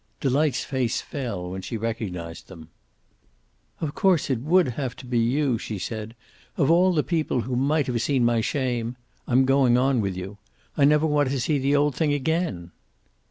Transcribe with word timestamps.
Delight's 0.19 0.63
face 0.63 0.99
fell 0.99 1.51
when 1.51 1.61
she 1.61 1.77
recognized 1.77 2.47
them. 2.47 2.69
"Of 3.79 3.93
course 3.93 4.31
it 4.31 4.39
would 4.39 4.69
have 4.69 4.95
to 4.95 5.05
be 5.05 5.19
you," 5.19 5.59
she 5.59 5.77
said. 5.77 6.15
"Of 6.57 6.71
all 6.71 6.91
the 6.91 7.03
people 7.03 7.41
who 7.41 7.55
might 7.55 7.85
have 7.85 8.01
seen 8.01 8.25
my 8.25 8.41
shame 8.41 8.95
I'm 9.27 9.45
going 9.45 9.77
on 9.77 10.01
with 10.01 10.17
you. 10.17 10.39
I 10.75 10.85
never 10.85 11.05
want 11.05 11.29
to 11.29 11.39
see 11.39 11.59
the 11.59 11.75
old 11.75 11.93
thing 11.93 12.13
again." 12.13 12.71